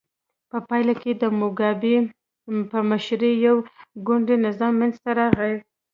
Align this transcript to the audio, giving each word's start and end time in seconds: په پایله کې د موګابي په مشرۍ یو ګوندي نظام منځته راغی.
په 0.49 0.57
پایله 0.67 0.93
کې 1.01 1.11
د 1.21 1.23
موګابي 1.39 1.95
په 2.71 2.77
مشرۍ 2.89 3.33
یو 3.47 3.55
ګوندي 4.07 4.35
نظام 4.45 4.73
منځته 4.79 5.09
راغی. 5.19 5.55